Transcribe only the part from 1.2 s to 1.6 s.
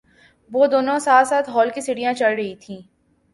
ساتھ